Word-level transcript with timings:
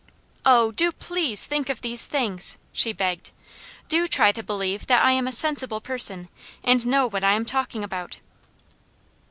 "OH 0.47 0.71
DO 0.71 0.91
PLEASE 0.93 1.45
THINK 1.45 1.69
OF 1.69 1.81
THESE 1.81 2.07
THINGS!" 2.07 2.57
she 2.73 2.91
begged. 2.91 3.29
"Do 3.87 4.07
try 4.07 4.31
to 4.31 4.41
believe 4.41 4.87
that 4.87 5.05
I 5.05 5.11
am 5.11 5.27
a 5.27 5.31
sensible 5.31 5.79
person, 5.79 6.27
and 6.63 6.87
know 6.87 7.07
what 7.07 7.23
I 7.23 7.33
am 7.33 7.45
talking 7.45 7.83
about." 7.83 8.19